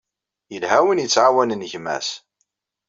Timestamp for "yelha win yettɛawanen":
0.51-1.67